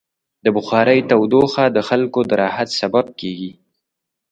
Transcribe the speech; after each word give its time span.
د 0.43 0.45
بخارۍ 0.55 0.99
تودوخه 1.09 1.65
د 1.75 1.77
خلکو 1.89 2.19
د 2.29 2.31
راحت 2.41 2.69
سبب 2.81 3.05
کېږي. 3.19 3.51